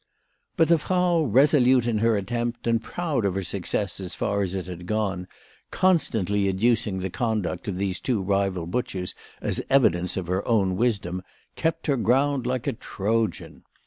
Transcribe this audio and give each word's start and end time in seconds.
But 0.57 0.67
the 0.69 0.79
Frau, 0.79 1.21
resolute 1.25 1.85
in 1.85 1.99
her 1.99 2.17
attempt, 2.17 2.65
and 2.65 2.81
proud 2.81 3.23
of 3.23 3.35
her 3.35 3.43
success 3.43 3.99
as 3.99 4.15
far 4.15 4.41
as 4.41 4.55
it 4.55 4.65
had 4.65 4.87
gone, 4.87 5.27
constantly 5.69 6.47
adducing 6.49 7.01
the 7.01 7.11
conduct 7.11 7.67
of 7.67 7.77
these 7.77 7.99
two 7.99 8.19
rival 8.19 8.65
butchers 8.65 9.13
as 9.43 9.61
evidence 9.69 10.17
of 10.17 10.25
her 10.25 10.43
own 10.47 10.75
wisdom, 10.75 11.21
kept 11.55 11.85
her 11.85 11.97
ground 11.97 12.47
like 12.47 12.65
a 12.65 12.73
Trojan. 12.73 13.61